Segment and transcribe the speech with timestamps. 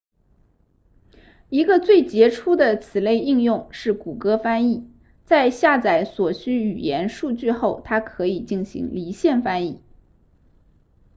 [1.49, 4.89] 一个最杰出的此类应用是谷歌翻译
[5.25, 9.79] 在下载所需语言数据后它可以进行离线翻译